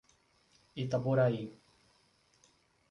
[0.83, 1.43] Itaboraí